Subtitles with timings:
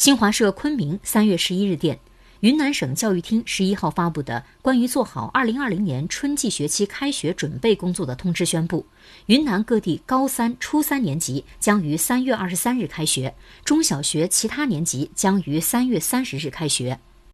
[0.00, 1.98] 新华社昆明三月十一日电
[2.40, 8.86] 云南省教育厅十一号发布的关于做好二零二零年春季学期开学准备工作的通知宣布
[9.26, 16.98] 云南各地高三初三年级将于三月二十三日开学中小学其他年级将于三月三十日开学。